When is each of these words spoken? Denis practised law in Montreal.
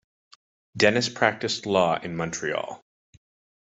Denis 0.75 1.09
practised 1.09 1.67
law 1.67 1.99
in 2.01 2.17
Montreal. 2.17 2.81